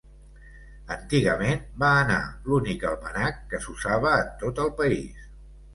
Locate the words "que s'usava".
3.53-4.19